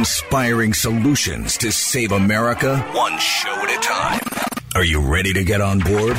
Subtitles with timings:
[0.00, 4.20] Inspiring solutions to save America one show at a time.
[4.74, 6.16] Are you ready to get on board?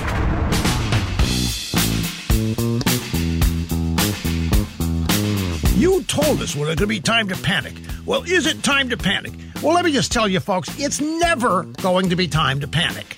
[5.75, 7.73] You told us when it could be time to panic.
[8.05, 9.31] Well, is it time to panic?
[9.63, 13.17] Well, let me just tell you, folks, it's never going to be time to panic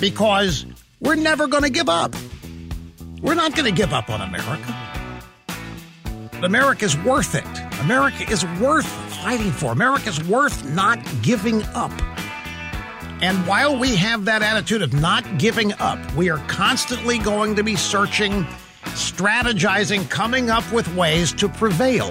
[0.00, 0.66] because
[1.00, 2.14] we're never going to give up.
[3.22, 4.76] We're not going to give up on America.
[6.42, 7.46] America's worth it.
[7.80, 9.70] America is worth fighting for.
[9.70, 11.92] America's worth not giving up.
[13.22, 17.62] And while we have that attitude of not giving up, we are constantly going to
[17.62, 18.44] be searching,
[18.82, 22.10] strategizing, coming up with ways to prevail.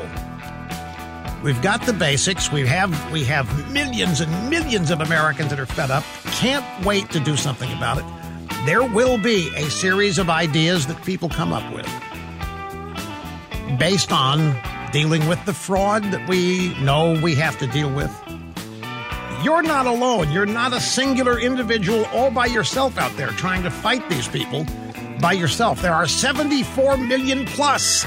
[1.44, 2.50] We've got the basics.
[2.50, 6.06] We have we have millions and millions of Americans that are fed up.
[6.36, 8.06] Can't wait to do something about it.
[8.66, 11.90] There will be a series of ideas that people come up with
[13.78, 14.56] based on
[14.92, 18.12] dealing with the fraud that we know we have to deal with.
[19.44, 20.32] You're not alone.
[20.32, 24.66] You're not a singular individual all by yourself out there trying to fight these people
[25.20, 25.82] by yourself.
[25.82, 28.06] There are 74 million plus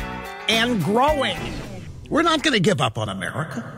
[0.49, 1.39] and growing.
[2.09, 3.71] We're not going to give up on America.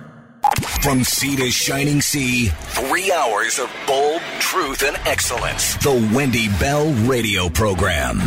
[0.82, 5.76] From sea to shining sea, three hours of bold truth and excellence.
[5.76, 8.18] The Wendy Bell Radio Program.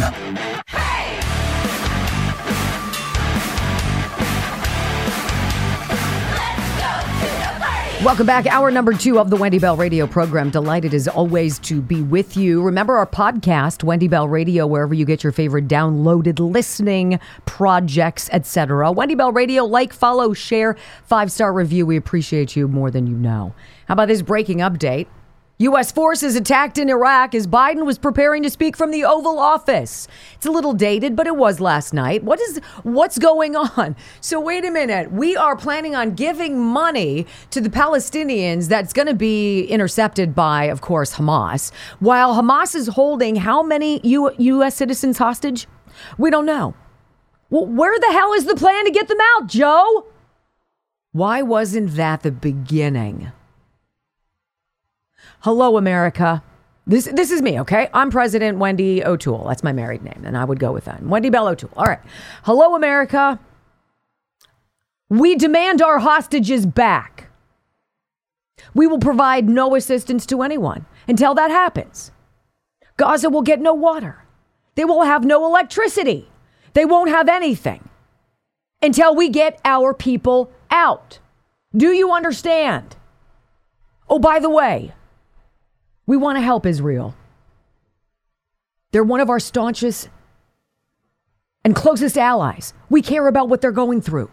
[8.01, 8.45] Welcome back.
[8.47, 10.51] Hour number two of the Wendy Bell Radio program.
[10.51, 12.61] Delighted as always to be with you.
[12.61, 18.89] Remember our podcast, Wendy Bell Radio, wherever you get your favorite downloaded listening projects, etc.
[18.93, 21.85] Wendy Bell Radio, like, follow, share, five star review.
[21.85, 23.53] We appreciate you more than you know.
[23.89, 25.07] How about this breaking update?
[25.61, 25.91] U.S.
[25.91, 30.07] forces attacked in Iraq as Biden was preparing to speak from the Oval Office.
[30.35, 32.23] It's a little dated, but it was last night.
[32.23, 33.97] What is what's going on?
[34.21, 35.11] So wait a minute.
[35.11, 40.63] We are planning on giving money to the Palestinians that's going to be intercepted by,
[40.63, 41.73] of course, Hamas.
[41.99, 44.75] While Hamas is holding how many U- U.S.
[44.75, 45.67] citizens hostage?
[46.17, 46.73] We don't know.
[47.49, 50.07] Well, where the hell is the plan to get them out, Joe?
[51.11, 53.33] Why wasn't that the beginning?
[55.41, 56.43] Hello, America.
[56.87, 57.87] This this is me, okay?
[57.93, 59.45] I'm President Wendy O'Toole.
[59.47, 61.03] That's my married name, and I would go with that.
[61.03, 61.71] Wendy Bell O'Toole.
[61.77, 61.99] All right.
[62.43, 63.39] Hello, America.
[65.09, 67.29] We demand our hostages back.
[68.73, 72.11] We will provide no assistance to anyone until that happens.
[72.97, 74.23] Gaza will get no water.
[74.75, 76.29] They will have no electricity.
[76.73, 77.87] They won't have anything
[78.81, 81.19] until we get our people out.
[81.75, 82.95] Do you understand?
[84.09, 84.93] Oh, by the way,
[86.09, 87.13] we want to help Israel.
[88.91, 90.09] They're one of our staunchest
[91.63, 92.73] and closest allies.
[92.89, 94.31] We care about what they're going through.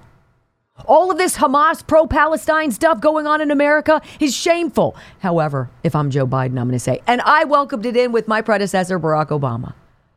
[0.87, 4.97] All of this Hamas pro Palestine stuff going on in America is shameful.
[5.19, 8.27] However, if I'm Joe Biden, I'm going to say, and I welcomed it in with
[8.27, 9.75] my predecessor, Barack Obama.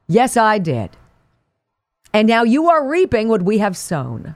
[0.08, 0.92] Yes, I did.
[2.14, 4.36] And now you are reaping what we have sown.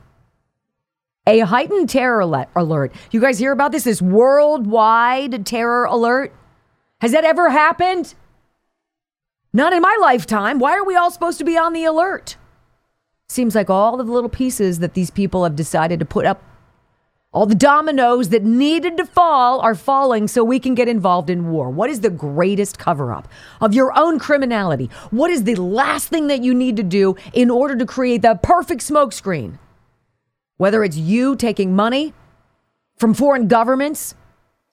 [1.26, 2.92] A heightened terror alert.
[3.12, 3.86] You guys hear about this?
[3.86, 6.34] This worldwide terror alert?
[7.04, 8.14] Has that ever happened?
[9.52, 10.58] Not in my lifetime.
[10.58, 12.38] Why are we all supposed to be on the alert?
[13.28, 16.42] Seems like all of the little pieces that these people have decided to put up,
[17.34, 21.52] all the dominoes that needed to fall are falling so we can get involved in
[21.52, 21.70] war.
[21.70, 23.28] What is the greatest cover up
[23.60, 24.90] of your own criminality?
[25.12, 28.40] What is the last thing that you need to do in order to create the
[28.42, 29.60] perfect smokescreen?
[30.56, 32.14] Whether it's you taking money
[32.96, 34.16] from foreign governments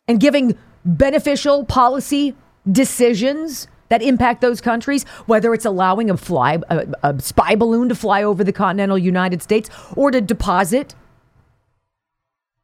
[0.06, 2.34] and giving beneficial policy
[2.70, 7.94] decisions that impact those countries, whether it's allowing a fly a, a, spy balloon to
[7.94, 10.94] fly over the continental United States or to deposit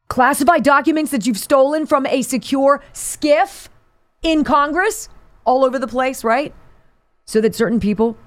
[0.07, 3.67] classified documents that you've stolen from a secure SCIF
[4.23, 5.09] in Congress
[5.45, 6.53] all over the place, right?
[7.25, 8.17] So that certain people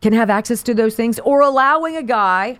[0.00, 2.58] can have access to those things or allowing a guy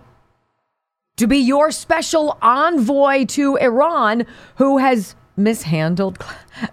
[1.17, 4.25] to be your special envoy to Iran
[4.55, 6.19] who has mishandled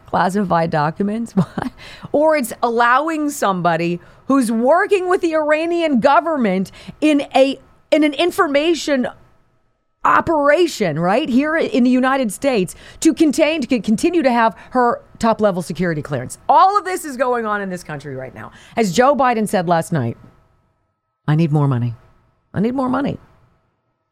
[0.06, 1.34] classified documents
[2.12, 6.70] or it's allowing somebody who's working with the Iranian government
[7.00, 7.58] in a
[7.90, 9.08] in an information
[10.04, 15.40] operation right here in the United States to contain to continue to have her top
[15.40, 16.38] level security clearance.
[16.48, 18.52] All of this is going on in this country right now.
[18.76, 20.16] As Joe Biden said last night,
[21.28, 21.94] I need more money.
[22.54, 23.18] I need more money.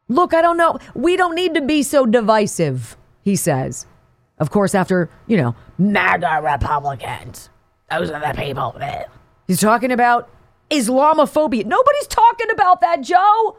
[0.08, 0.78] Look, I don't know.
[0.94, 3.86] We don't need to be so divisive, he says.
[4.38, 7.50] Of course, after, you know, MAGA Republicans.
[7.90, 8.78] Those are the people.
[9.46, 10.28] He's talking about
[10.70, 11.64] Islamophobia.
[11.64, 13.56] Nobody's talking about that, Joe.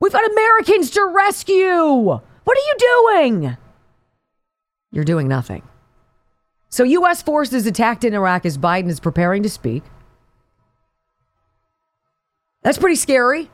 [0.00, 1.86] We've got Americans to rescue.
[1.86, 3.56] What What are you doing?
[4.92, 5.62] You're doing nothing.
[6.68, 7.22] So, U.S.
[7.22, 9.82] forces attacked in Iraq as Biden is preparing to speak.
[12.62, 13.50] That's pretty scary.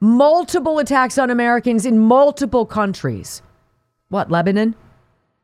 [0.00, 3.42] Multiple attacks on Americans in multiple countries.
[4.08, 4.74] What, Lebanon?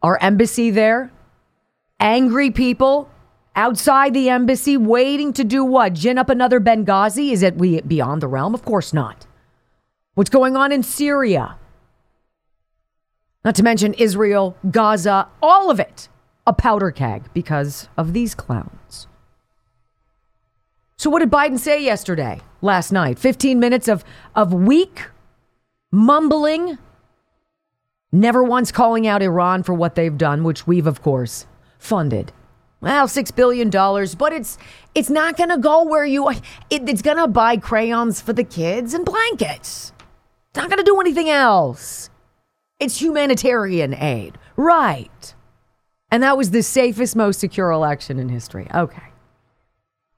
[0.03, 1.13] Our embassy there?
[2.01, 3.09] Angry people
[3.55, 5.93] outside the embassy waiting to do what?
[5.93, 7.33] Gin up another Benghazi?
[7.33, 8.55] Is it we beyond the realm?
[8.55, 9.27] Of course not.
[10.15, 11.57] What's going on in Syria?
[13.45, 16.09] Not to mention Israel, Gaza, all of it
[16.47, 19.07] a powder keg because of these clowns.
[20.97, 23.19] So, what did Biden say yesterday, last night?
[23.19, 24.05] 15 minutes of,
[24.37, 25.07] of weak
[25.91, 26.79] mumbling,
[28.13, 31.47] never once calling out Iran for what they've done, which we've, of course,
[31.79, 32.33] funded.
[32.81, 34.59] Well, six billion dollars, but it's
[34.95, 36.29] it's not going to go where you.
[36.29, 39.93] It, it's going to buy crayons for the kids and blankets.
[40.51, 42.11] It's not going to do anything else.
[42.81, 45.35] It's humanitarian aid, right?
[46.11, 48.67] And that was the safest, most secure election in history.
[48.75, 49.03] Okay.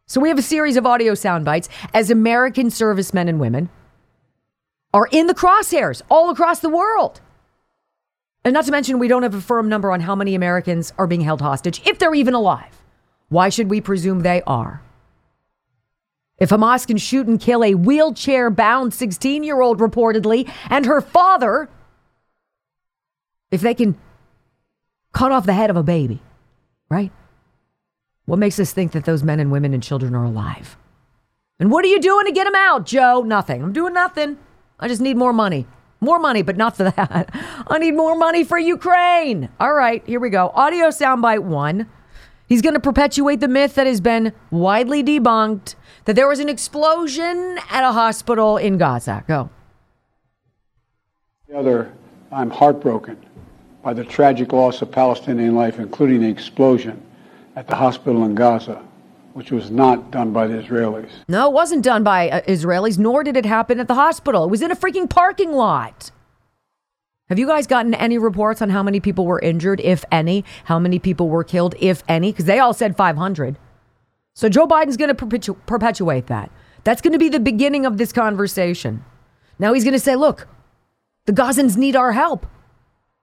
[0.07, 3.69] So we have a series of audio sound bites as American servicemen and women
[4.93, 7.21] are in the crosshairs all across the world.
[8.45, 11.07] And not to mention, we don't have a firm number on how many Americans are
[11.07, 12.83] being held hostage, if they're even alive.
[13.29, 14.83] Why should we presume they are?
[16.37, 21.01] If Hamas can shoot and kill a wheelchair bound 16 year old, reportedly, and her
[21.01, 21.71] father,
[23.51, 23.97] if they can
[25.13, 26.21] cut off the head of a baby,
[26.91, 27.13] right?
[28.27, 30.77] What makes us think that those men and women and children are alive?
[31.61, 33.23] And what are you doing to get them out, Joe?
[33.23, 33.63] Nothing.
[33.63, 34.39] I'm doing nothing.
[34.81, 35.67] I just need more money.
[36.05, 37.31] More money, but not for that.
[37.67, 39.49] I need more money for Ukraine.
[39.59, 40.53] All right, here we go.
[40.55, 41.89] Audio soundbite one.
[42.47, 46.51] He's going to perpetuate the myth that has been widely debunked that there was an
[46.51, 49.25] explosion at a hospital in Gaza.
[49.27, 49.49] Go.
[51.49, 51.93] The other,
[52.31, 53.17] I'm heartbroken
[53.83, 57.01] by the tragic loss of Palestinian life, including the explosion
[57.57, 58.83] at the hospital in Gaza,
[59.35, 61.11] which was not done by the Israelis.
[61.29, 64.45] No, it wasn't done by uh, Israelis, nor did it happen at the hospital.
[64.45, 66.13] It was in a freaking parking lot.
[67.29, 70.45] Have you guys gotten any reports on how many people were injured, if any?
[70.65, 72.31] How many people were killed, if any?
[72.31, 73.59] Because they all said 500.
[74.35, 76.51] So Joe Biden's going to perpetu- perpetuate that.
[76.85, 79.05] That's going to be the beginning of this conversation.
[79.59, 80.47] Now he's going to say, look,
[81.25, 82.47] the Gazans need our help.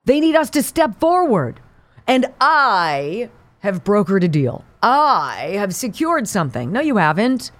[0.04, 1.62] They need us to step forward.
[2.06, 3.30] And I
[3.60, 4.66] have brokered a deal.
[4.82, 6.72] I have secured something.
[6.72, 7.52] No, you haven't.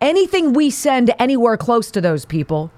[0.00, 2.70] Anything we send anywhere close to those people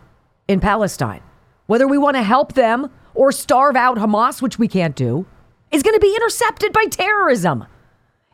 [0.46, 1.22] in Palestine,
[1.66, 5.26] whether we want to help them or starve out Hamas, which we can't do,
[5.72, 7.66] is going to be intercepted by terrorism.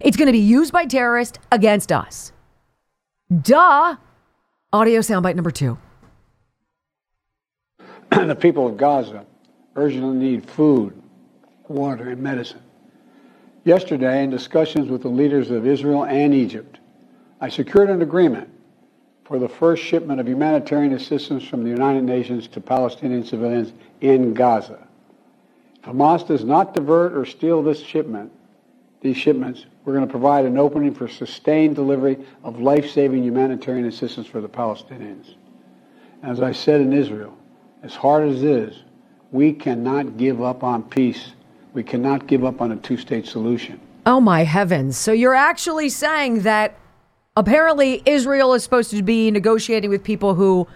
[0.00, 2.32] It's going to be used by terrorists against us.
[3.43, 3.97] Duh.
[4.73, 5.79] Audio soundbite number two.
[8.11, 9.25] the people of Gaza
[9.77, 11.00] urgently need food,
[11.69, 12.61] water, and medicine.
[13.64, 16.78] Yesterday, in discussions with the leaders of Israel and Egypt,
[17.40, 18.50] I secured an agreement
[19.25, 23.72] for the first shipment of humanitarian assistance from the United Nations to Palestinian civilians
[24.02, 24.87] in Gaza.
[25.76, 28.31] If Hamas does not divert or steal this shipment,
[29.00, 34.27] these shipments, we're going to provide an opening for sustained delivery of life-saving humanitarian assistance
[34.27, 35.34] for the Palestinians.
[36.22, 37.36] As I said in Israel,
[37.82, 38.82] as hard as it is,
[39.31, 41.32] we cannot give up on peace.
[41.74, 43.81] We cannot give up on a two state solution.
[44.06, 44.96] Oh, my heavens.
[44.96, 46.78] So you're actually saying that
[47.36, 50.69] apparently Israel is supposed to be negotiating with people who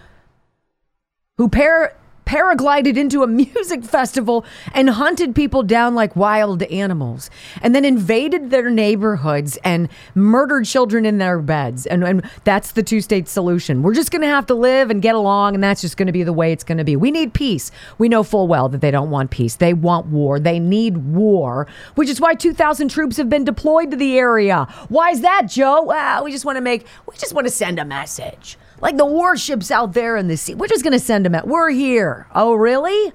[1.36, 1.96] who pair
[2.28, 4.44] paraglided into a music festival
[4.74, 7.30] and hunted people down like wild animals
[7.62, 11.86] and then invaded their neighborhoods and murdered children in their beds.
[11.86, 13.82] And, and that's the two state solution.
[13.82, 16.12] We're just going to have to live and get along, and that's just going to
[16.12, 16.96] be the way it's going to be.
[16.96, 17.70] We need peace.
[17.96, 19.56] We know full well that they don't want peace.
[19.56, 20.38] They want war.
[20.38, 24.66] They need war, which is why 2,000 troops have been deployed to the area.
[24.88, 25.82] Why is that, Joe?
[25.82, 28.58] Well, we just want to make, we just want to send a message.
[28.80, 30.54] Like the warships out there in the sea.
[30.54, 31.48] We're just going to send them out.
[31.48, 32.26] We're here.
[32.34, 33.12] Oh, really?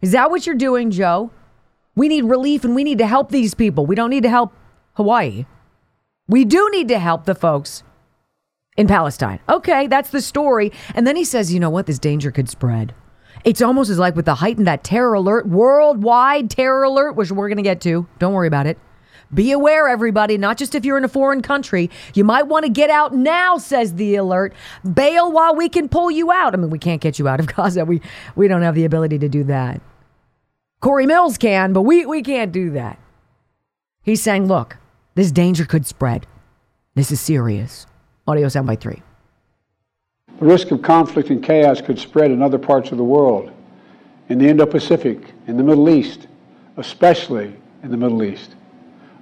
[0.00, 1.30] Is that what you're doing, Joe?
[1.94, 3.84] We need relief and we need to help these people.
[3.86, 4.54] We don't need to help
[4.94, 5.46] Hawaii.
[6.28, 7.82] We do need to help the folks
[8.76, 9.40] in Palestine.
[9.48, 10.72] Okay, that's the story.
[10.94, 11.86] And then he says, you know what?
[11.86, 12.94] This danger could spread.
[13.44, 17.48] It's almost as like with the heightened that terror alert, worldwide terror alert, which we're
[17.48, 18.06] going to get to.
[18.18, 18.78] Don't worry about it.
[19.34, 21.90] Be aware, everybody, not just if you're in a foreign country.
[22.14, 24.52] You might want to get out now, says the alert.
[24.94, 26.52] Bail while we can pull you out.
[26.54, 27.84] I mean, we can't get you out of Gaza.
[27.84, 28.00] We,
[28.36, 29.80] we don't have the ability to do that.
[30.80, 32.98] Corey Mills can, but we, we can't do that.
[34.02, 34.76] He's saying, look,
[35.14, 36.26] this danger could spread.
[36.94, 37.86] This is serious.
[38.26, 39.02] Audio soundbite three.
[40.40, 43.52] The risk of conflict and chaos could spread in other parts of the world.
[44.28, 46.26] in the Indo Pacific, in the Middle East,
[46.78, 48.54] especially in the Middle East.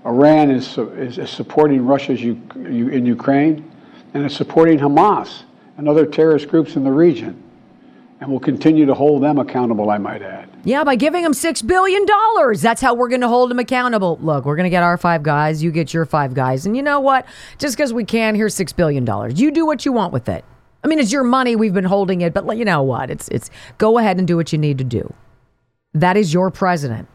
[0.06, 3.70] Iran is, is, is supporting Russia's U, U, in Ukraine
[4.14, 5.42] and is supporting Hamas
[5.76, 7.42] and other terrorist groups in the region
[8.20, 10.50] and we'll continue to hold them accountable, I might add.
[10.64, 12.04] Yeah, by giving them $6 billion.
[12.60, 14.18] That's how we're going to hold them accountable.
[14.20, 16.66] Look, we're going to get our five guys, you get your five guys.
[16.66, 17.26] And you know what?
[17.58, 19.06] Just because we can, here's $6 billion.
[19.36, 20.44] You do what you want with it.
[20.84, 21.56] I mean, it's your money.
[21.56, 23.10] We've been holding it, but you know what?
[23.10, 25.12] It's, it's go ahead and do what you need to do.
[25.94, 27.08] That is your president.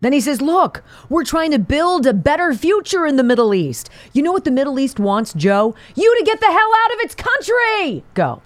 [0.00, 3.88] Then he says, Look, we're trying to build a better future in the Middle East.
[4.12, 5.74] You know what the Middle East wants, Joe?
[5.94, 8.04] You to get the hell out of its country.
[8.12, 8.42] Go.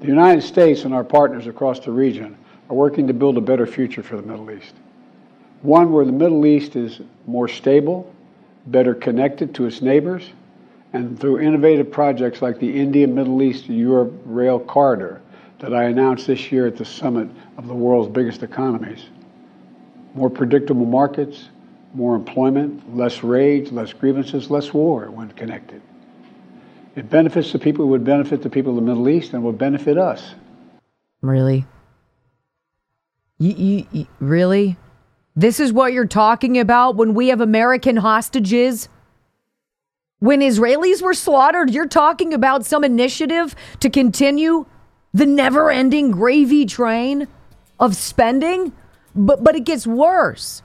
[0.00, 2.36] The United States and our partners across the region
[2.68, 4.74] are working to build a better future for the Middle East.
[5.62, 8.12] One where the Middle East is more stable,
[8.66, 10.28] better connected to its neighbors,
[10.92, 15.22] and through innovative projects like the India Middle East Europe Rail Corridor
[15.64, 19.06] that I announced this year at the summit of the world's biggest economies.
[20.12, 21.48] More predictable markets,
[21.94, 25.80] more employment, less rage, less grievances, less war when connected.
[26.96, 29.56] It benefits the people, it would benefit the people of the Middle East, and would
[29.56, 30.34] benefit us.
[31.22, 31.64] Really?
[33.38, 34.76] You, you, you, really?
[35.34, 38.90] This is what you're talking about when we have American hostages?
[40.18, 44.66] When Israelis were slaughtered, you're talking about some initiative to continue
[45.14, 47.26] the never ending gravy train
[47.80, 48.72] of spending?
[49.14, 50.60] But, but it gets worse.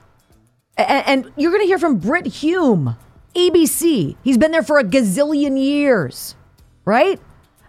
[0.76, 2.96] And, and you're going to hear from Brit Hume
[3.34, 4.16] ABC.
[4.22, 6.34] He's been there for a gazillion years,
[6.84, 7.20] right?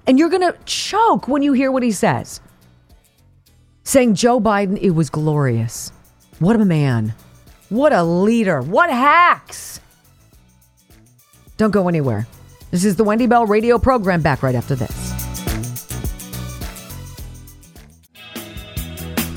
[0.08, 2.42] And you're going to choke when you hear what he says.
[3.84, 5.92] Saying Joe Biden, it was glorious.
[6.40, 7.14] What a man.
[7.70, 8.62] What a leader.
[8.62, 9.80] What hacks.
[11.58, 12.28] Don't go anywhere.
[12.72, 15.11] This is the Wendy Bell radio program back right after this.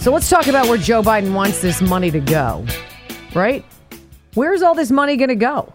[0.04, 2.66] So let's talk about where Joe Biden wants this money to go,
[3.34, 3.64] right?
[4.34, 5.73] Where's all this money going to go?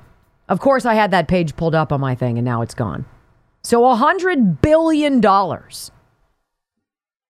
[0.47, 3.05] Of course, I had that page pulled up on my thing and now it's gone.
[3.63, 5.19] So a $100 billion.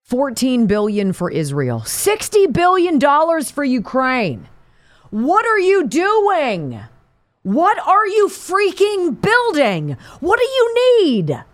[0.04, 1.86] 14 billion for Israel.
[1.86, 4.50] 60 billion dollars for Ukraine.
[5.10, 6.82] What are you doing?
[7.44, 9.96] What are you freaking building?
[10.20, 11.46] What do you need?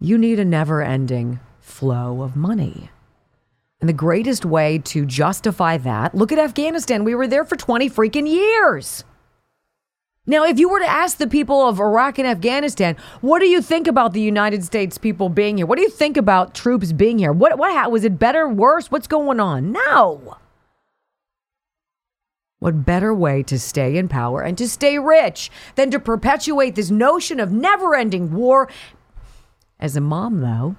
[0.00, 2.90] You need a never-ending flow of money.
[3.82, 7.02] And the greatest way to justify that, look at Afghanistan.
[7.02, 9.02] We were there for 20 freaking years.
[10.24, 13.60] Now, if you were to ask the people of Iraq and Afghanistan, what do you
[13.60, 15.66] think about the United States people being here?
[15.66, 17.32] What do you think about troops being here?
[17.32, 18.88] What, what was it better, worse?
[18.88, 19.72] What's going on?
[19.72, 20.36] No.
[22.60, 26.92] What better way to stay in power and to stay rich than to perpetuate this
[26.92, 28.68] notion of never ending war?
[29.80, 30.76] As a mom, though,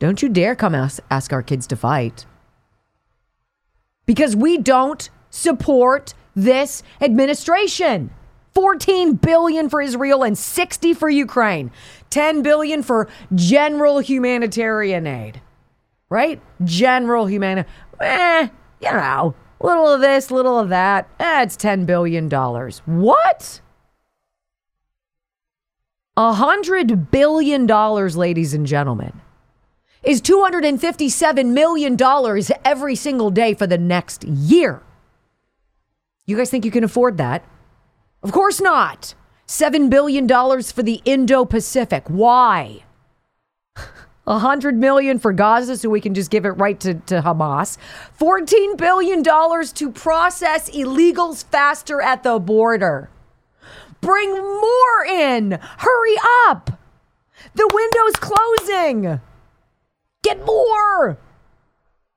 [0.00, 2.26] don't you dare come ask, ask our kids to fight.
[4.06, 8.10] Because we don't support this administration.
[8.54, 11.70] 14 billion for Israel and 60 for Ukraine.
[12.08, 15.40] 10 billion for general humanitarian aid.
[16.08, 16.40] Right?
[16.64, 17.70] General humanitarian.
[18.00, 18.48] Eh,
[18.80, 21.08] you know, little of this, little of that.
[21.20, 22.80] Eh, it's 10 billion dollars.
[22.86, 23.60] What?
[26.16, 29.20] A hundred billion dollars, ladies and gentlemen,
[30.02, 31.96] is $257 million
[32.64, 34.82] every single day for the next year.
[36.26, 37.44] You guys think you can afford that?
[38.22, 39.14] Of course not.
[39.46, 42.04] $7 billion for the Indo Pacific.
[42.06, 42.84] Why?
[44.26, 47.78] A hundred million for Gaza so we can just give it right to, to Hamas.
[48.20, 53.10] $14 billion to process illegals faster at the border.
[54.00, 55.58] Bring more in.
[55.60, 56.16] Hurry
[56.46, 56.78] up.
[57.54, 59.20] The window's closing.
[60.30, 61.18] Get more.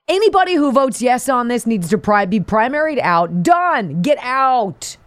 [0.08, 3.41] Anybody who votes yes on this needs to pri- be primaried out.
[3.41, 4.03] Done.
[4.03, 4.98] Get out.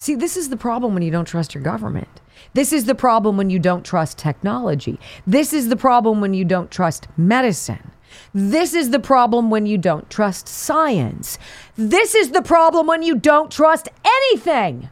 [0.00, 2.08] See, this is the problem when you don't trust your government.
[2.54, 4.98] This is the problem when you don't trust technology.
[5.24, 7.92] This is the problem when you don't trust medicine.
[8.34, 11.38] This is the problem when you don't trust science.
[11.76, 14.90] This is the problem when you don't trust anything.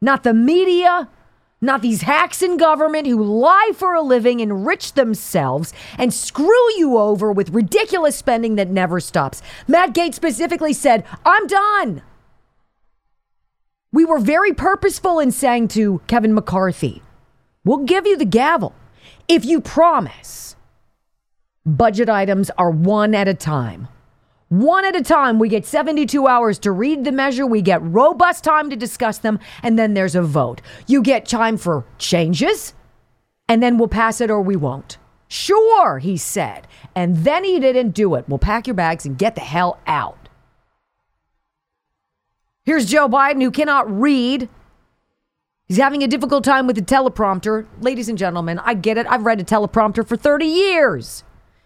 [0.00, 1.10] Not the media,
[1.64, 6.98] not these hacks in government who lie for a living, enrich themselves, and screw you
[6.98, 9.42] over with ridiculous spending that never stops.
[9.66, 12.02] Matt Gaetz specifically said, I'm done.
[13.92, 17.02] We were very purposeful in saying to Kevin McCarthy,
[17.64, 18.74] we'll give you the gavel
[19.28, 20.56] if you promise
[21.64, 23.88] budget items are one at a time.
[24.60, 27.44] One at a time, we get 72 hours to read the measure.
[27.44, 30.60] We get robust time to discuss them, and then there's a vote.
[30.86, 32.72] You get time for changes.
[33.48, 34.96] and then we'll pass it or we won't.
[35.28, 36.66] Sure, he said.
[36.94, 38.24] And then he didn't do it.
[38.28, 40.28] We'll pack your bags and get the hell out.
[42.62, 44.48] Here's Joe Biden, who cannot read.
[45.66, 47.66] He's having a difficult time with the teleprompter.
[47.80, 49.06] Ladies and gentlemen, I get it.
[49.10, 51.24] I've read a teleprompter for 30 years.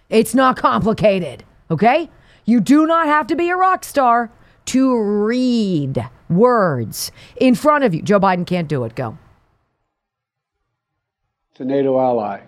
[0.09, 2.11] It's not complicated, okay?
[2.49, 4.31] You do not have to be a rock star
[4.64, 8.00] to read words in front of you.
[8.00, 8.95] Joe Biden can't do it.
[8.95, 9.19] Go.
[11.50, 12.40] It's a NATO ally.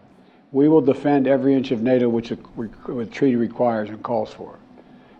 [0.52, 4.58] We will defend every inch of NATO which the treaty requires and calls for.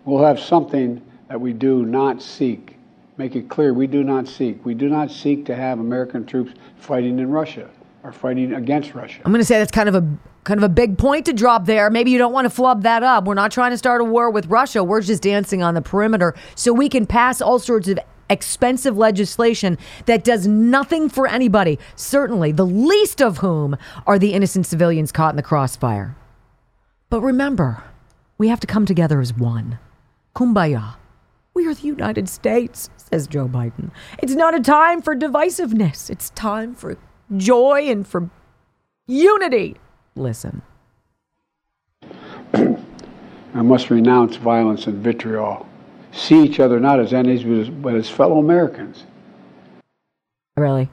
[0.03, 2.75] We'll have something that we do not seek.
[3.17, 4.65] Make it clear we do not seek.
[4.65, 7.69] We do not seek to have American troops fighting in Russia
[8.01, 9.21] or fighting against Russia.
[9.25, 11.65] I'm going to say that's kind of a kind of a big point to drop
[11.65, 11.89] there.
[11.89, 13.25] Maybe you don't want to flub that up.
[13.25, 14.83] We're not trying to start a war with Russia.
[14.83, 19.77] We're just dancing on the perimeter so we can pass all sorts of expensive legislation
[20.05, 25.33] that does nothing for anybody, certainly the least of whom are the innocent civilians caught
[25.33, 26.15] in the crossfire.
[27.09, 27.83] But remember,
[28.37, 29.77] we have to come together as one.
[30.35, 30.95] Kumbaya.
[31.53, 33.91] We are the United States, says Joe Biden.
[34.19, 36.97] It's not a time for divisiveness, it's time for
[37.35, 38.29] joy and for
[39.05, 39.75] unity.
[40.15, 40.61] Listen.
[42.53, 45.67] I must renounce violence and vitriol
[46.11, 49.05] see each other not as enemies, but as fellow Americans.
[50.57, 50.89] Really?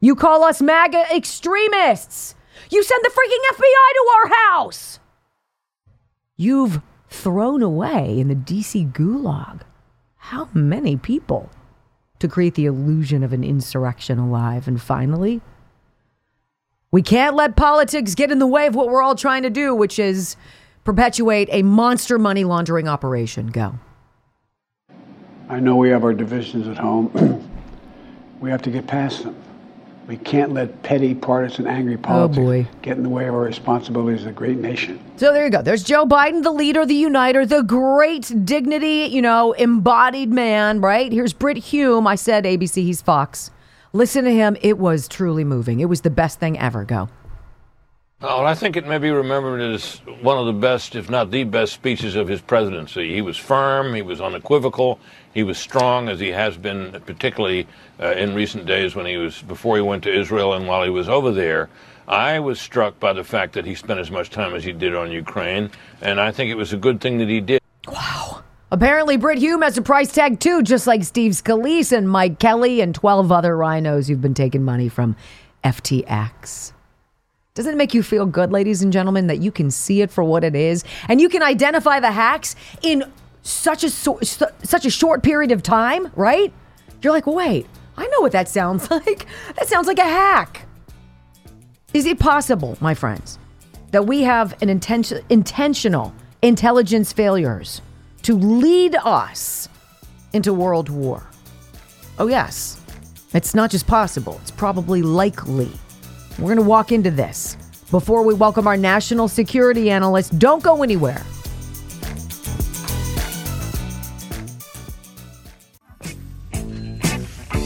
[0.00, 2.34] You call us MAGA extremists.
[2.70, 4.98] You send the freaking FBI to our house.
[6.36, 9.60] You've thrown away in the DC gulag
[10.16, 11.50] how many people
[12.18, 14.66] to create the illusion of an insurrection alive?
[14.66, 15.40] And finally,
[16.92, 19.74] we can't let politics get in the way of what we're all trying to do,
[19.74, 20.36] which is
[20.84, 23.46] perpetuate a monster money laundering operation.
[23.48, 23.74] Go.
[25.48, 27.10] I know we have our divisions at home.
[28.40, 29.34] we have to get past them.
[30.06, 33.40] We can't let petty, partisan, angry oh, politics oh get in the way of our
[33.40, 35.00] responsibilities as a great nation.
[35.16, 35.62] So there you go.
[35.62, 41.10] There's Joe Biden, the leader, the uniter, the great dignity, you know, embodied man, right?
[41.10, 42.06] Here's Brit Hume.
[42.06, 43.52] I said ABC, he's Fox.
[43.94, 44.56] Listen to him.
[44.62, 45.80] It was truly moving.
[45.80, 46.84] It was the best thing ever.
[46.84, 47.10] Go.
[48.24, 51.42] Oh, I think it may be remembered as one of the best, if not the
[51.42, 53.12] best, speeches of his presidency.
[53.12, 55.00] He was firm, he was unequivocal,
[55.34, 57.66] he was strong, as he has been, particularly
[57.98, 60.90] uh, in recent days when he was before he went to Israel and while he
[60.90, 61.68] was over there.
[62.06, 64.94] I was struck by the fact that he spent as much time as he did
[64.94, 67.61] on Ukraine, and I think it was a good thing that he did.
[68.72, 72.80] Apparently, Brit Hume has a price tag too, just like Steve Scalise and Mike Kelly
[72.80, 75.14] and 12 other RINOs who've been taking money from
[75.62, 76.72] FTX.
[77.52, 80.24] Doesn't it make you feel good, ladies and gentlemen, that you can see it for
[80.24, 83.04] what it is and you can identify the hacks in
[83.42, 86.50] such a such a short period of time, right?
[87.02, 87.66] You're like, "Wait,
[87.98, 89.26] I know what that sounds like.
[89.56, 90.66] That sounds like a hack."
[91.92, 93.38] Is it possible, my friends,
[93.90, 97.82] that we have an intention, intentional intelligence failures
[98.22, 99.68] to lead us
[100.32, 101.26] into world war?
[102.18, 102.80] Oh, yes.
[103.34, 105.70] It's not just possible, it's probably likely.
[106.38, 107.56] We're going to walk into this.
[107.90, 111.22] Before we welcome our national security analyst, don't go anywhere.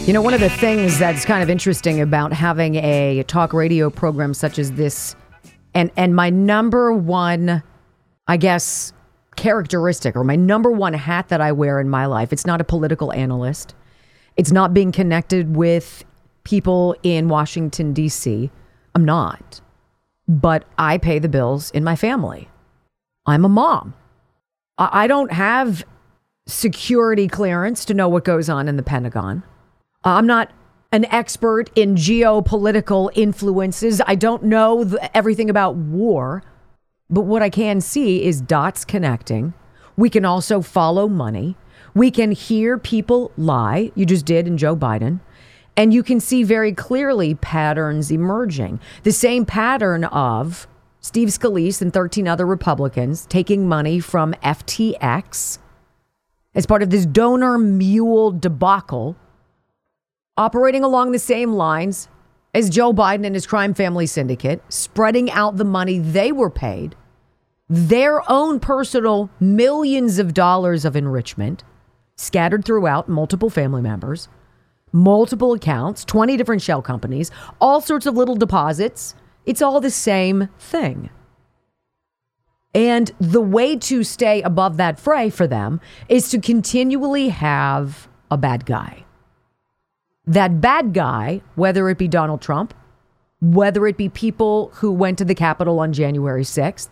[0.06, 3.90] You know, one of the things that's kind of interesting about having a talk radio
[3.90, 5.16] program such as this,
[5.74, 7.60] and and my number one,
[8.28, 8.92] I guess,
[9.36, 12.64] characteristic or my number one hat that I wear in my life, it's not a
[12.64, 13.74] political analyst.
[14.36, 16.04] It's not being connected with
[16.44, 18.50] people in Washington, D.C.
[18.94, 19.60] I'm not.
[20.28, 22.48] But I pay the bills in my family.
[23.26, 23.94] I'm a mom.
[24.78, 25.84] I don't have
[26.46, 29.42] security clearance to know what goes on in the Pentagon.
[30.04, 30.52] I'm not
[30.92, 34.00] an expert in geopolitical influences.
[34.06, 36.42] I don't know the, everything about war.
[37.08, 39.54] But what I can see is dots connecting.
[39.96, 41.56] We can also follow money.
[41.94, 43.92] We can hear people lie.
[43.94, 45.20] You just did in Joe Biden.
[45.76, 48.80] And you can see very clearly patterns emerging.
[49.02, 50.66] The same pattern of
[51.00, 55.58] Steve Scalise and 13 other Republicans taking money from FTX
[56.54, 59.14] as part of this donor mule debacle,
[60.36, 62.08] operating along the same lines
[62.56, 66.96] as Joe Biden and his crime family syndicate, spreading out the money they were paid,
[67.68, 71.62] their own personal millions of dollars of enrichment
[72.16, 74.28] scattered throughout multiple family members
[74.92, 79.14] multiple accounts, 20 different shell companies, all sorts of little deposits.
[79.44, 81.10] It's all the same thing.
[82.74, 88.38] And the way to stay above that fray for them is to continually have a
[88.38, 89.05] bad guy.
[90.26, 92.74] That bad guy, whether it be Donald Trump
[93.40, 96.88] whether it be people who went to the Capitol on January 6th,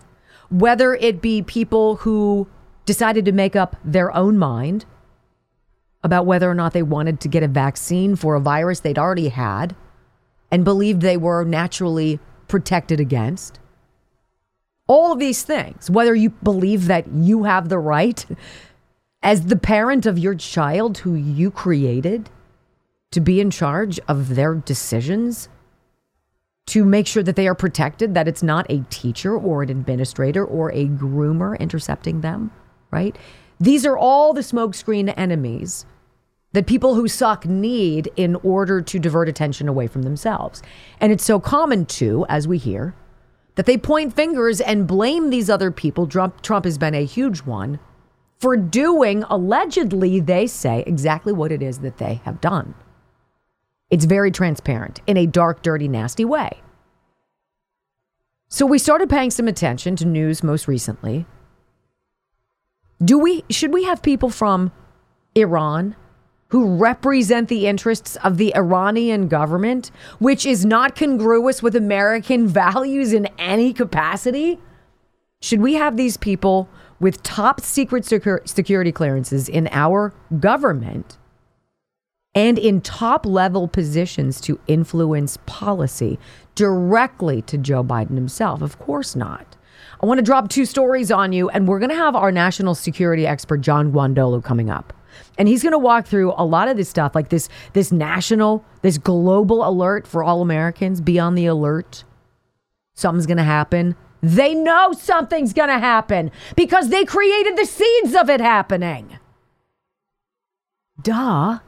[0.51, 2.47] whether it be people who
[2.85, 4.85] decided to make up their own mind
[6.03, 9.29] about whether or not they wanted to get a vaccine for a virus they'd already
[9.29, 9.75] had
[10.51, 13.59] and believed they were naturally protected against.
[14.87, 18.25] All of these things, whether you believe that you have the right
[19.23, 22.29] as the parent of your child who you created
[23.15, 25.49] to be in charge of their decisions,
[26.67, 30.45] to make sure that they are protected, that it's not a teacher or an administrator
[30.45, 32.51] or a groomer intercepting them,
[32.91, 33.17] right?
[33.61, 35.87] These are all the smokescreen enemies
[36.53, 40.61] that people who suck need in order to divert attention away from themselves.
[41.01, 42.97] And it's so common too, as we hear,
[43.55, 46.09] that they point fingers and blame these other people.
[46.09, 47.79] Trump, Trump has been a huge one
[48.41, 52.75] for doing, allegedly, they say, exactly what it is that they have done.
[53.91, 56.61] It's very transparent in a dark, dirty, nasty way.
[58.49, 61.27] So we started paying some attention to news most recently.
[63.05, 64.71] Do we should we have people from
[65.35, 65.97] Iran
[66.49, 73.13] who represent the interests of the Iranian government, which is not congruous with American values
[73.13, 74.61] in any capacity?
[75.43, 76.69] Should we have these people
[77.01, 81.19] with top secret security clearances in our government
[82.35, 86.19] and in top level positions to influence policy
[86.55, 88.63] directly to Joe Biden himself?
[88.63, 89.57] Of course not.
[90.03, 92.75] I want to drop two stories on you, and we're going to have our national
[92.75, 94.93] security expert, John Guandolo, coming up.
[95.39, 98.65] And he's going to walk through a lot of this stuff like this this national
[98.83, 102.05] this global alert for all americans be on the alert.
[102.95, 103.95] Something's going to happen.
[104.23, 109.19] They know something's going to happen because they created the seeds of it happening.
[111.01, 111.61] Duh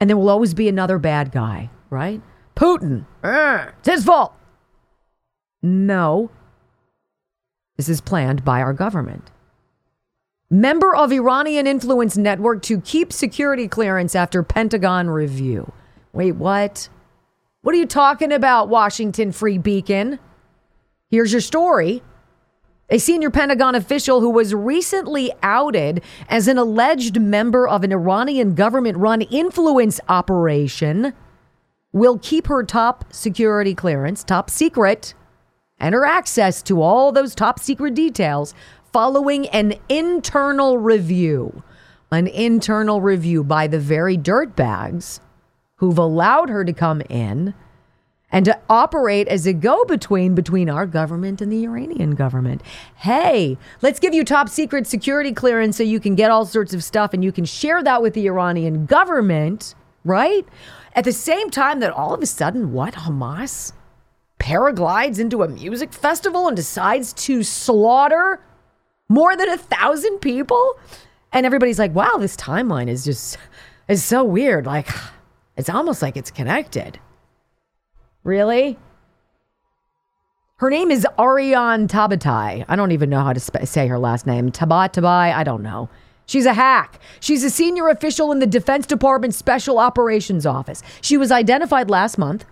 [0.00, 2.22] and there will always be another bad guy right
[2.56, 4.34] putin uh, it's his fault
[5.62, 6.30] no
[7.76, 9.30] this is planned by our government
[10.50, 15.72] member of Iranian influence network to keep security clearance after Pentagon review.
[16.12, 16.88] Wait, what?
[17.62, 20.18] What are you talking about, Washington Free Beacon?
[21.08, 22.02] Here's your story.
[22.92, 28.56] A senior Pentagon official who was recently outed as an alleged member of an Iranian
[28.56, 31.12] government run influence operation
[31.92, 35.14] will keep her top security clearance, top secret,
[35.78, 38.54] and her access to all those top secret details
[38.92, 41.62] following an internal review,
[42.10, 45.20] an internal review by the very dirtbags
[45.76, 47.54] who've allowed her to come in
[48.32, 52.62] and to operate as a go between between our government and the Iranian government.
[52.96, 56.84] Hey, let's give you top secret security clearance so you can get all sorts of
[56.84, 60.46] stuff and you can share that with the Iranian government, right?
[60.94, 63.72] At the same time that all of a sudden, what, Hamas
[64.38, 68.40] paraglides into a music festival and decides to slaughter
[69.08, 70.78] more than a thousand people?
[71.32, 73.38] And everybody's like, wow, this timeline is just
[73.88, 74.66] is so weird.
[74.66, 74.88] Like
[75.56, 76.98] it's almost like it's connected.
[78.24, 78.78] Really?
[80.56, 82.66] Her name is Ariane Tabatai.
[82.68, 84.52] I don't even know how to sp- say her last name.
[84.52, 85.88] Tabatabai, I don't know.
[86.26, 87.00] She's a hack.
[87.18, 90.82] She's a senior official in the Defense Department Special Operations Office.
[91.00, 92.44] She was identified last month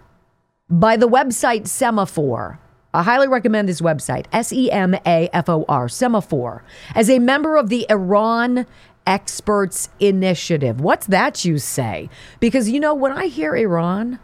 [0.70, 2.58] by the website Semafor.
[2.94, 6.62] I highly recommend this website, S E M A F O R, Semafor,
[6.94, 8.66] as a member of the Iran
[9.06, 10.80] Experts Initiative.
[10.80, 12.08] What's that you say?
[12.40, 14.18] Because, you know, when I hear Iran,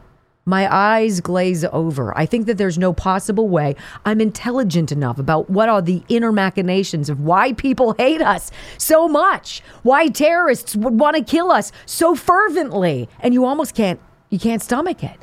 [0.45, 2.17] my eyes glaze over.
[2.17, 6.33] I think that there's no possible way I'm intelligent enough about what are the inner
[6.33, 11.73] machinations of why people hate us so much, why terrorists would want to kill us
[11.87, 15.19] so fervently, and you almost can't you can't stomach it.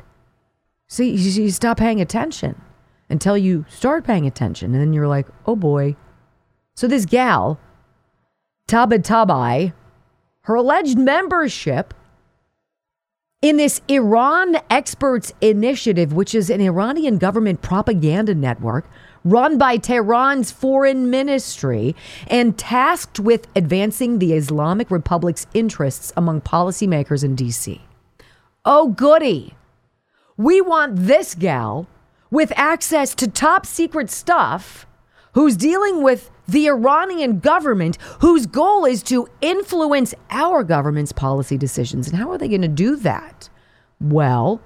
[0.88, 2.60] See, you, you stop paying attention
[3.08, 4.72] until you start paying attention.
[4.72, 5.96] And then you're like, oh boy.
[6.74, 7.60] So this gal,
[8.68, 9.74] Tabatabai,
[10.42, 11.94] her alleged membership
[13.42, 18.88] in this Iran Experts Initiative, which is an Iranian government propaganda network
[19.24, 21.94] run by Tehran's foreign ministry
[22.28, 27.80] and tasked with advancing the Islamic Republic's interests among policymakers in DC.
[28.64, 29.54] Oh, goody.
[30.36, 31.88] We want this gal
[32.30, 34.86] with access to top secret stuff
[35.34, 42.08] who's dealing with the Iranian government whose goal is to influence our government's policy decisions.
[42.08, 43.48] And how are they going to do that?
[44.00, 44.60] Well,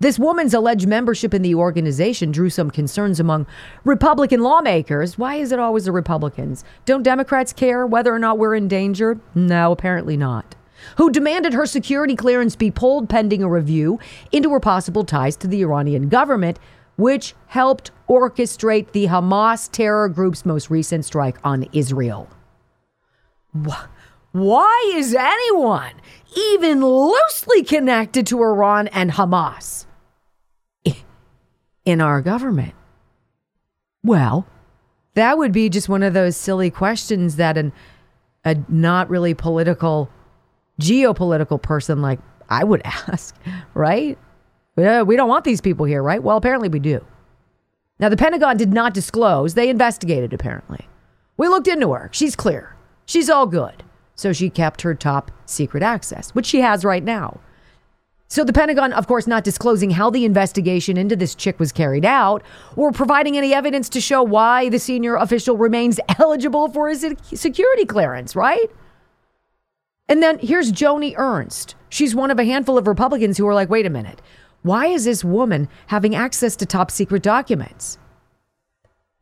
[0.00, 3.46] this woman's alleged membership in the organization drew some concerns among
[3.84, 5.16] Republican lawmakers.
[5.16, 6.64] Why is it always the Republicans?
[6.84, 9.20] Don't Democrats care whether or not we're in danger?
[9.34, 10.56] No, apparently not.
[10.96, 13.98] who demanded her security clearance be pulled pending a review
[14.30, 16.58] into her possible ties to the Iranian government,
[16.96, 22.28] which helped orchestrate the Hamas terror group's most recent strike on Israel.
[24.32, 25.92] Why is anyone
[26.36, 29.86] even loosely connected to Iran and Hamas
[31.84, 32.74] in our government?
[34.02, 34.46] Well,
[35.14, 37.72] that would be just one of those silly questions that an,
[38.44, 40.08] a not really political,
[40.80, 43.36] geopolitical person like I would ask,
[43.74, 44.18] right?
[44.76, 46.22] We don't want these people here, right?
[46.22, 47.04] Well, apparently we do.
[47.98, 49.54] Now, the Pentagon did not disclose.
[49.54, 50.88] They investigated, apparently.
[51.36, 52.08] We looked into her.
[52.12, 52.74] She's clear.
[53.04, 53.82] She's all good.
[54.14, 57.40] So she kept her top secret access, which she has right now.
[58.28, 62.06] So the Pentagon, of course, not disclosing how the investigation into this chick was carried
[62.06, 62.42] out
[62.76, 67.04] or providing any evidence to show why the senior official remains eligible for his
[67.34, 68.70] security clearance, right?
[70.08, 71.74] And then here's Joni Ernst.
[71.90, 74.22] She's one of a handful of Republicans who are like, wait a minute,
[74.62, 77.98] why is this woman having access to top secret documents?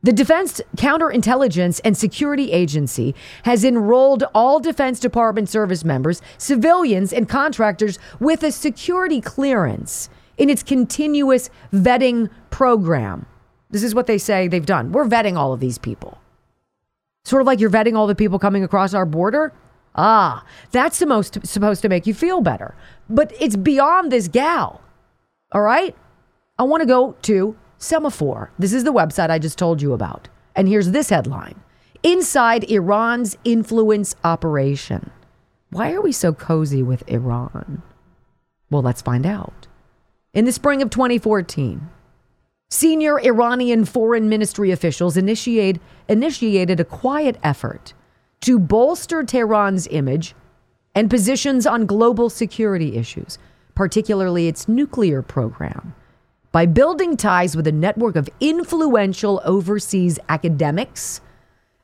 [0.03, 7.29] The Defense Counterintelligence and Security Agency has enrolled all Defense Department service members, civilians, and
[7.29, 13.27] contractors with a security clearance in its continuous vetting program.
[13.69, 14.91] This is what they say they've done.
[14.91, 16.17] We're vetting all of these people.
[17.23, 19.53] Sort of like you're vetting all the people coming across our border.
[19.95, 22.73] Ah, that's the most supposed to make you feel better.
[23.07, 24.81] But it's beyond this gal.
[25.51, 25.95] All right?
[26.57, 28.49] I want to go to Semafor.
[28.59, 30.29] This is the website I just told you about.
[30.55, 31.59] And here's this headline
[32.03, 35.11] Inside Iran's influence operation.
[35.69, 37.81] Why are we so cozy with Iran?
[38.69, 39.67] Well, let's find out.
[40.33, 41.89] In the spring of 2014,
[42.69, 47.93] senior Iranian foreign ministry officials initiate, initiated a quiet effort
[48.41, 50.35] to bolster Tehran's image
[50.95, 53.37] and positions on global security issues,
[53.81, 55.95] particularly its nuclear program
[56.51, 61.19] by building ties with a network of influential overseas academics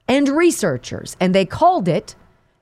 [0.08, 1.18] and researchers.
[1.20, 2.14] And they called it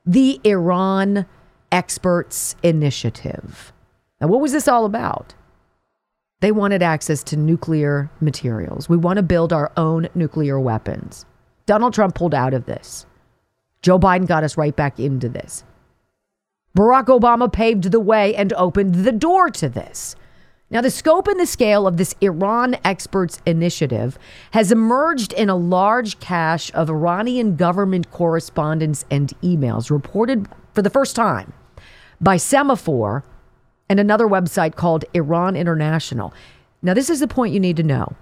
[0.06, 1.26] the Iran
[1.70, 3.74] Experts Initiative.
[4.22, 5.34] Now, what was this all about?
[6.40, 8.88] They wanted access to nuclear materials.
[8.88, 11.26] We want to build our own nuclear weapons.
[11.66, 13.04] Donald Trump pulled out of this.
[13.82, 15.62] Joe Biden got us right back into this.
[16.76, 20.14] Barack Obama paved the way and opened the door to this.
[20.68, 24.18] Now, the scope and the scale of this Iran Experts Initiative
[24.50, 30.90] has emerged in a large cache of Iranian government correspondence and emails reported for the
[30.90, 31.54] first time
[32.20, 33.22] by Semafor
[33.88, 36.34] and another website called Iran International.
[36.82, 38.16] Now, this is the point you need to know.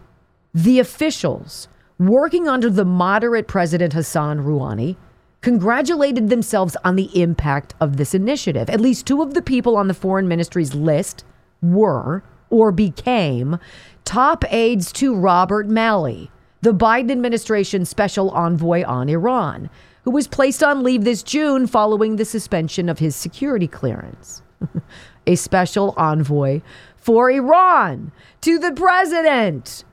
[0.54, 1.66] The officials
[1.98, 4.96] working under the moderate President Hassan Rouhani
[5.44, 8.70] congratulated themselves on the impact of this initiative.
[8.70, 11.22] At least two of the people on the foreign ministry's list
[11.61, 13.59] were or became
[14.07, 16.30] top aides to Robert Malley,
[16.62, 19.68] the Biden administration's special envoy on Iran,
[20.04, 24.40] who was placed on leave this June following the suspension of his security clearance.
[25.26, 26.62] A special envoy
[26.96, 29.85] for Iran to the president.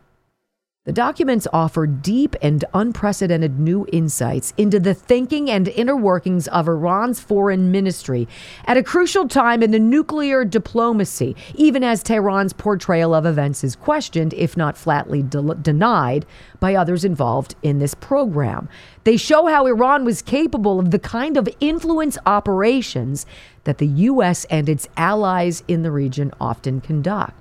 [0.84, 6.68] The documents offer deep and unprecedented new insights into the thinking and inner workings of
[6.68, 8.28] Iran's foreign ministry
[8.66, 13.76] at a crucial time in the nuclear diplomacy, even as Tehran's portrayal of events is
[13.76, 16.26] questioned, if not flatly de- denied,
[16.60, 18.68] by others involved in this program.
[19.04, 23.28] They show how Iran was capable of the kind of influence operations
[23.66, 24.46] that the U.S.
[24.46, 27.41] and its allies in the region often conduct.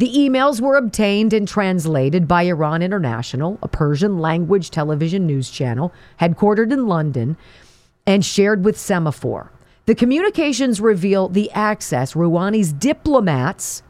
[0.00, 5.92] The emails were obtained and translated by Iran International, a Persian language television news channel
[6.18, 7.36] headquartered in London,
[8.06, 9.50] and shared with Semafor.
[9.84, 13.82] The communications reveal the access Rouhani's diplomats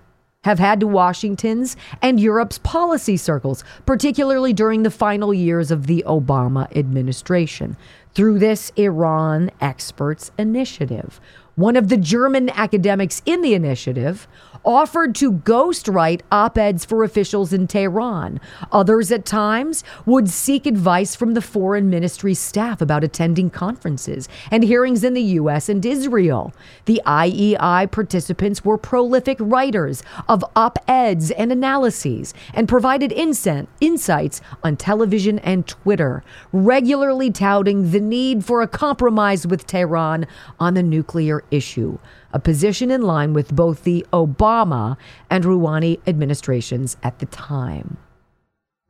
[0.43, 6.03] have had to Washington's and Europe's policy circles, particularly during the final years of the
[6.09, 7.77] Obama administration,
[8.15, 11.21] through this Iran Experts Initiative.
[11.57, 14.27] One of the German academics in the initiative
[14.65, 18.41] offered to ghostwrite op eds for officials in Tehran.
[18.73, 24.63] Others at times would seek advice from the foreign ministry staff about attending conferences and
[24.63, 25.69] hearings in the U.S.
[25.69, 26.53] and Israel.
[26.85, 34.77] The IEI participants were prolific writers of op eds and analyses and provided insights on
[34.77, 40.27] television and Twitter, regularly touting the need for a compromise with Tehran
[40.59, 41.99] on the nuclear issue
[42.33, 44.97] a position in line with both the Obama
[45.29, 47.97] and Rouhani administrations at the time.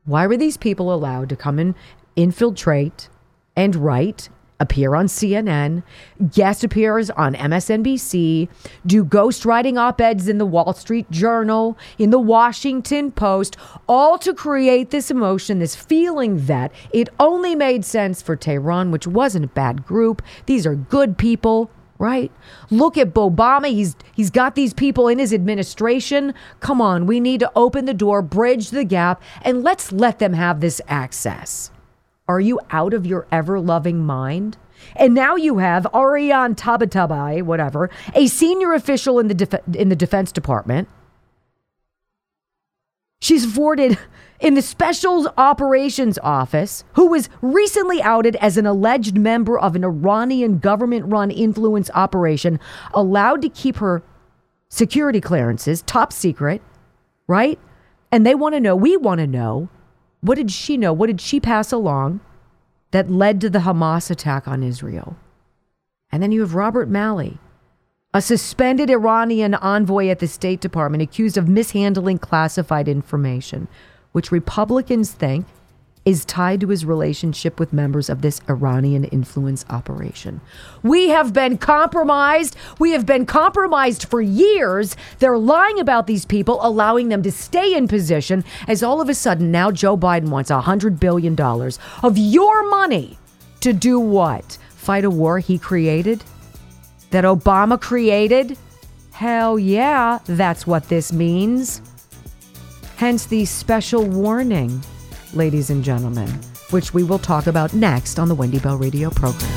[0.05, 1.75] Why were these people allowed to come and
[2.15, 3.09] infiltrate
[3.55, 4.29] and write
[4.61, 5.81] appear on CNN,
[6.31, 8.47] guest appears on MSNBC,
[8.85, 13.57] do ghostwriting op eds in the Wall Street Journal, in the Washington Post,
[13.89, 19.07] all to create this emotion, this feeling that it only made sense for Tehran, which
[19.07, 20.21] wasn't a bad group.
[20.45, 21.71] These are good people.
[22.01, 22.31] Right?
[22.71, 23.67] Look at Obama.
[23.67, 26.33] He's he's got these people in his administration.
[26.59, 30.33] Come on, we need to open the door, bridge the gap, and let's let them
[30.33, 31.69] have this access.
[32.27, 34.57] Are you out of your ever loving mind?
[34.95, 39.95] And now you have Ariane Tabatabai, whatever, a senior official in the def- in the
[39.95, 40.87] Defense Department.
[43.21, 43.99] She's afforded
[44.39, 49.85] in the Special Operations Office, who was recently outed as an alleged member of an
[49.85, 52.59] Iranian government run influence operation,
[52.95, 54.01] allowed to keep her
[54.69, 56.63] security clearances top secret,
[57.27, 57.59] right?
[58.11, 59.69] And they want to know, we want to know
[60.21, 60.91] what did she know?
[60.91, 62.21] What did she pass along
[62.89, 65.15] that led to the Hamas attack on Israel?
[66.11, 67.37] And then you have Robert Malley,
[68.13, 73.69] a suspended Iranian envoy at the State Department accused of mishandling classified information,
[74.11, 75.45] which Republicans think
[76.03, 80.41] is tied to his relationship with members of this Iranian influence operation.
[80.83, 82.57] We have been compromised.
[82.79, 84.97] We have been compromised for years.
[85.19, 89.13] They're lying about these people, allowing them to stay in position, as all of a
[89.13, 93.17] sudden now Joe Biden wants $100 billion of your money
[93.61, 94.57] to do what?
[94.71, 96.23] Fight a war he created?
[97.11, 98.57] That Obama created?
[99.11, 101.81] Hell yeah, that's what this means.
[102.95, 104.81] Hence the special warning
[105.33, 106.29] ladies and gentlemen,
[106.69, 109.49] which we will talk about next on the Wendy Bell Radio program.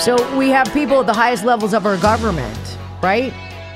[0.00, 3.32] So we have people at the highest levels of our government, right?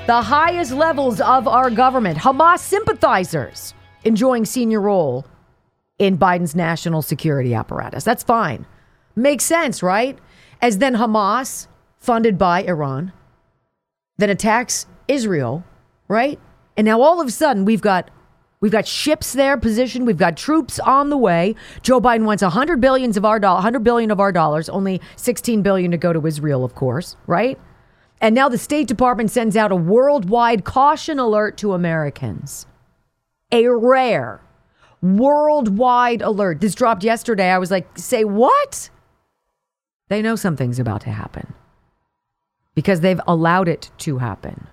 [0.08, 5.24] The highest levels of our government, Hamas sympathizers, enjoying senior role
[6.00, 8.02] in Biden's national security apparatus.
[8.02, 8.66] That's fine.
[9.16, 10.18] Makes sense, right?
[10.60, 13.12] As then Hamas, funded by Iran,
[14.18, 15.64] then attacks Israel,
[16.06, 16.38] right?
[16.76, 18.10] And now all of a sudden we've got
[18.60, 21.54] we've got ships there positioned, we've got troops on the way.
[21.82, 25.62] Joe Biden wants 100 billions of our dollars, 100 billion of our dollars, only 16
[25.62, 27.58] billion to go to Israel, of course, right?
[28.20, 32.66] And now the State Department sends out a worldwide caution alert to Americans.
[33.52, 34.40] A rare
[35.02, 36.60] worldwide alert.
[36.60, 37.50] This dropped yesterday.
[37.50, 38.90] I was like, say what?
[40.08, 41.52] They know something's about to happen
[42.74, 44.66] because they've allowed it to happen.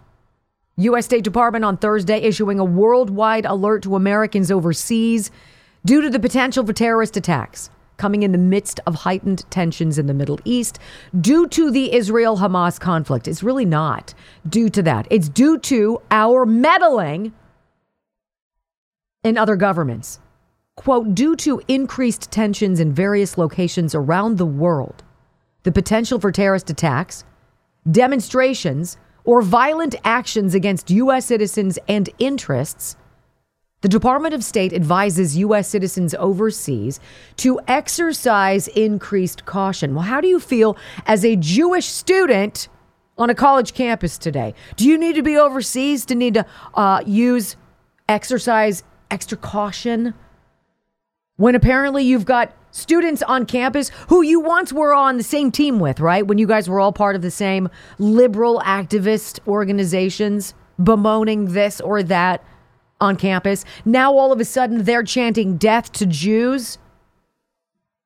[0.78, 1.06] U.S.
[1.06, 5.32] State Department on Thursday issuing a worldwide alert to Americans overseas
[5.86, 10.08] due to the potential for terrorist attacks coming in the midst of heightened tensions in
[10.08, 10.80] the Middle East
[11.22, 13.28] due to the Israel Hamas conflict.
[13.28, 14.13] It's really not
[14.50, 17.34] due to that, it's due to our meddling
[19.24, 20.19] in other governments.
[20.76, 25.04] Quote, due to increased tensions in various locations around the world,
[25.63, 27.23] the potential for terrorist attacks,
[27.89, 31.26] demonstrations, or violent actions against U.S.
[31.26, 32.97] citizens and interests,
[33.82, 35.67] the Department of State advises U.S.
[35.67, 36.99] citizens overseas
[37.38, 39.93] to exercise increased caution.
[39.93, 42.69] Well, how do you feel as a Jewish student
[43.17, 44.56] on a college campus today?
[44.78, 46.45] Do you need to be overseas to need to
[46.76, 47.58] uh, use
[48.08, 50.13] exercise extra caution
[51.36, 55.80] when apparently you've got students on campus who you once were on the same team
[55.80, 56.28] with, right?
[56.28, 62.04] When you guys were all part of the same liberal activist organizations bemoaning this or
[62.04, 62.44] that
[63.00, 63.64] on campus.
[63.86, 66.80] Now all of a sudden they're chanting death to Jews.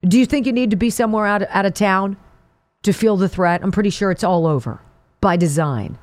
[0.02, 2.18] Do you think you need to be somewhere out, out of town
[2.84, 3.64] to feel the threat?
[3.64, 4.82] I'm pretty sure it's all over
[5.22, 5.98] by design.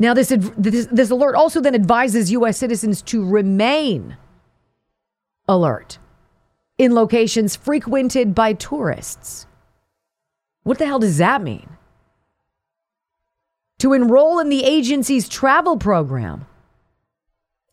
[0.00, 2.56] Now, this, this, this alert also then advises U.S.
[2.56, 4.16] citizens to remain
[5.48, 5.98] alert
[6.78, 9.46] in locations frequented by tourists.
[10.62, 11.68] What the hell does that mean?
[13.80, 16.46] To enroll in the agency's travel program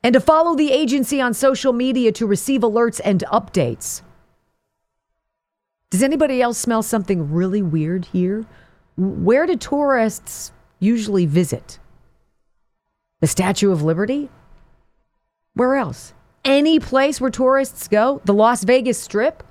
[0.04, 4.02] and to follow the agency on social media to receive alerts and updates.
[5.90, 8.46] Does anybody else smell something really weird here?
[8.98, 11.80] Where do tourists usually visit?
[13.20, 14.30] The Statue of Liberty?
[15.54, 16.14] Where else?
[16.46, 18.22] Any place where tourists go?
[18.24, 19.44] The Las Vegas Strip?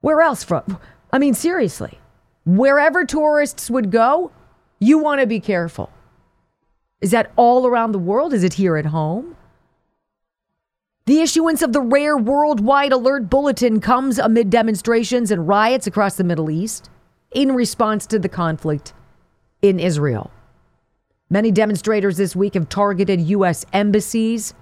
[0.00, 0.78] Where else from?
[1.12, 1.98] I mean, seriously,
[2.44, 4.30] wherever tourists would go,
[4.78, 5.90] you want to be careful.
[7.00, 8.32] Is that all around the world?
[8.32, 9.36] Is it here at home?
[11.06, 16.24] The issuance of the rare worldwide alert bulletin comes amid demonstrations and riots across the
[16.24, 16.90] Middle East
[17.32, 18.92] in response to the conflict
[19.62, 20.30] in Israel.
[21.30, 23.64] Many demonstrators this week have targeted U.S.
[23.72, 24.54] embassies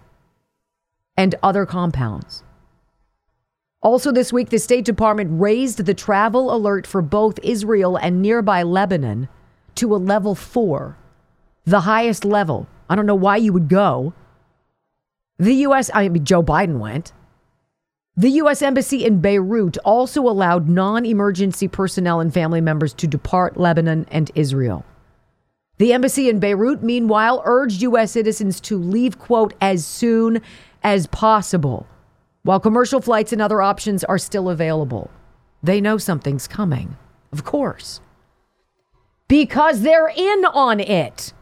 [1.17, 2.43] and other compounds.
[3.83, 8.62] Also, this week, the State Department raised the travel alert for both Israel and nearby
[8.62, 9.29] Lebanon
[9.75, 10.97] to a level four,
[11.67, 12.67] the highest level.
[12.89, 14.15] I don't know why you would go.
[15.39, 17.12] The U.S., I mean, Joe Biden went.
[18.17, 18.62] The U.S.
[18.62, 24.31] Embassy in Beirut also allowed non emergency personnel and family members to depart Lebanon and
[24.35, 24.85] Israel.
[25.79, 28.12] The embassy in Beirut, meanwhile, urged U.S.
[28.12, 30.41] citizens to leave, quote, as soon
[30.85, 31.87] as possible
[32.45, 35.11] while commercial flights and other options are still available.
[35.62, 36.97] They know something's coming,
[37.32, 38.03] of course,
[39.26, 41.32] because they're in on it.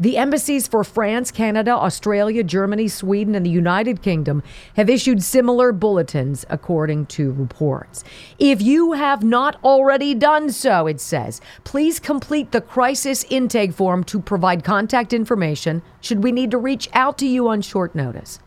[0.00, 4.42] The embassies for France, Canada, Australia, Germany, Sweden, and the United Kingdom
[4.76, 8.02] have issued similar bulletins, according to reports.
[8.38, 14.02] If you have not already done so, it says, please complete the crisis intake form
[14.04, 18.40] to provide contact information should we need to reach out to you on short notice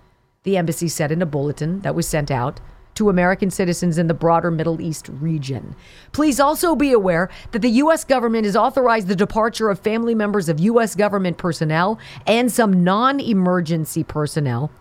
[0.44, 2.60] the embassy said in a bulletin that was sent out
[2.96, 5.76] to American citizens in the broader Middle East region.
[6.12, 8.04] Please also be aware that the U.S.
[8.04, 10.96] government has authorized the departure of family members of U.S.
[10.96, 14.72] government personnel and some non emergency personnel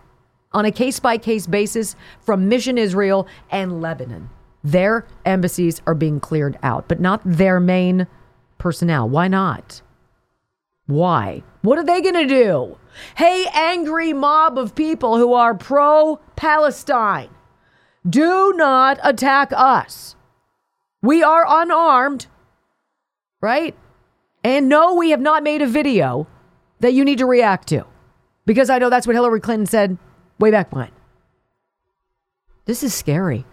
[0.51, 4.29] on a case by case basis from Mission Israel and Lebanon.
[4.63, 8.07] Their embassies are being cleared out, but not their main
[8.57, 9.09] personnel.
[9.09, 9.81] Why not?
[10.85, 11.43] Why?
[11.61, 12.77] What are they going to do?
[13.15, 17.29] Hey, angry mob of people who are pro Palestine,
[18.07, 20.15] do not attack us.
[21.01, 22.27] We are unarmed,
[23.41, 23.75] right?
[24.43, 26.27] And no, we have not made a video
[26.79, 27.85] that you need to react to
[28.45, 29.97] because I know that's what Hillary Clinton said
[30.39, 30.89] way back when.
[32.65, 33.45] This is scary.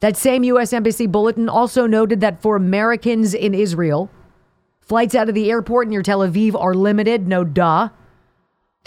[0.00, 0.72] That same U.S.
[0.72, 4.10] Embassy bulletin also noted that for Americans in Israel,
[4.80, 7.88] flights out of the airport near Tel Aviv are limited, no duh.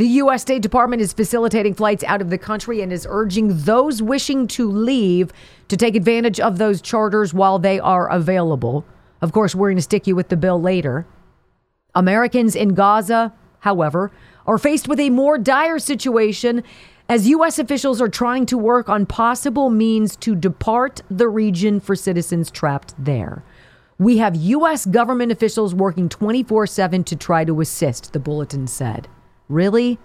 [0.01, 0.41] The U.S.
[0.41, 4.67] State Department is facilitating flights out of the country and is urging those wishing to
[4.67, 5.31] leave
[5.67, 8.83] to take advantage of those charters while they are available.
[9.21, 11.05] Of course, we're going to stick you with the bill later.
[11.93, 14.11] Americans in Gaza, however,
[14.47, 16.63] are faced with a more dire situation
[17.07, 17.59] as U.S.
[17.59, 22.95] officials are trying to work on possible means to depart the region for citizens trapped
[22.97, 23.43] there.
[23.99, 24.87] We have U.S.
[24.87, 29.07] government officials working 24 7 to try to assist, the bulletin said.
[29.52, 29.99] Really?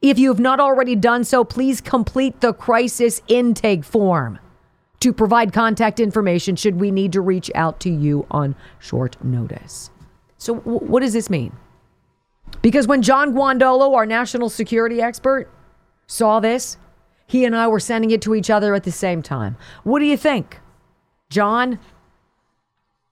[0.00, 4.38] If you have not already done so, please complete the crisis intake form
[5.00, 9.90] to provide contact information should we need to reach out to you on short notice.
[10.38, 11.52] So, w- what does this mean?
[12.62, 15.50] Because when John Guandolo, our national security expert,
[16.06, 16.76] saw this,
[17.26, 19.56] he and I were sending it to each other at the same time.
[19.82, 20.60] What do you think?
[21.28, 21.78] John,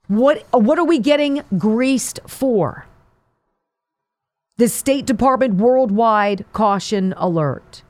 [0.07, 2.87] what what are we getting greased for?
[4.63, 7.83] The State Department worldwide caution alert.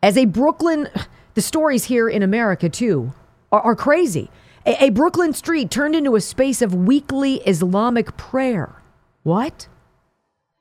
[0.00, 0.88] As a Brooklyn,
[1.34, 3.12] the stories here in America too
[3.50, 4.30] are, are crazy.
[4.64, 8.80] A, a Brooklyn street turned into a space of weekly Islamic prayer.
[9.24, 9.66] What?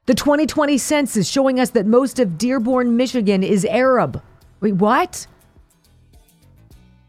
[0.08, 4.24] The 2020 census showing us that most of Dearborn, Michigan is Arab.
[4.60, 5.28] Wait, what?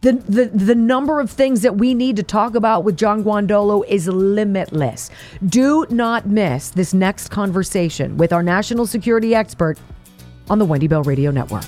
[0.01, 3.85] The, the, the number of things that we need to talk about with John Guandolo
[3.89, 5.11] is limitless.
[5.45, 9.77] Do not miss this next conversation with our national security expert
[10.49, 11.65] on the Wendy Bell Radio Network.